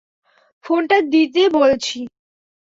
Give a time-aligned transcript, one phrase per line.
[0.65, 1.99] ফোনটা দিতে বলছি!